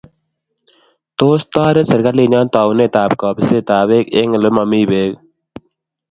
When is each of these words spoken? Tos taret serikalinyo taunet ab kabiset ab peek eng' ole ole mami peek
Tos 1.19 1.43
taret 1.53 1.85
serikalinyo 1.89 2.39
taunet 2.53 2.93
ab 3.03 3.11
kabiset 3.21 3.67
ab 3.77 3.85
peek 3.89 4.07
eng' 4.19 4.35
ole 4.37 4.47
ole 4.49 4.55
mami 4.55 4.81
peek 4.89 5.13